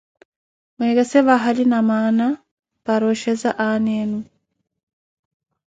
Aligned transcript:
Mweekese 0.75 1.19
vahali 1.27 1.63
namaana 1.73 2.27
para 2.85 3.03
oxheza 3.13 3.49
aana 3.65 3.91
enu. 4.03 4.19